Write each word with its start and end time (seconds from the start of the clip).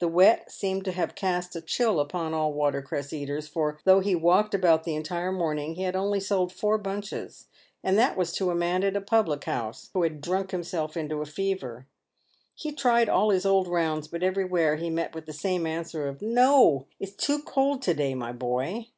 The 0.00 0.08
wet 0.08 0.50
seemed 0.50 0.84
to 0.86 0.90
have 0.90 1.14
cast 1.14 1.54
a 1.54 1.60
chill 1.60 2.00
upon 2.00 2.34
all 2.34 2.52
water 2.52 2.82
cress 2.82 3.12
eaters, 3.12 3.46
for 3.46 3.78
though 3.84 4.00
he 4.00 4.16
walked, 4.16 4.52
about 4.52 4.82
the 4.82 4.96
entire 4.96 5.30
morning, 5.30 5.76
he 5.76 5.82
had 5.82 5.94
only 5.94 6.18
sold 6.18 6.52
four 6.52 6.76
bunches, 6.76 7.46
and 7.84 7.96
that 7.96 8.16
was 8.16 8.32
to 8.32 8.50
a 8.50 8.54
man 8.56 8.82
at 8.82 8.96
a 8.96 9.00
public 9.00 9.44
house, 9.44 9.88
who 9.94 10.02
had 10.02 10.20
drunk 10.20 10.50
himself 10.50 10.96
into 10.96 11.22
a 11.22 11.24
fever. 11.24 11.86
He 12.56 12.72
tried 12.72 13.08
all 13.08 13.30
his 13.30 13.46
old" 13.46 13.68
rounds," 13.68 14.08
bat 14.08 14.24
everywhere 14.24 14.74
he 14.74 14.90
met 14.90 15.14
with 15.14 15.26
the 15.26 15.32
same 15.32 15.64
answer 15.68 16.08
of" 16.08 16.20
No! 16.40 16.88
it's 16.98 17.12
too 17.12 17.40
cold 17.40 17.80
to 17.82 17.94
day, 17.94 18.12
my 18.16 18.32
boy." 18.32 18.88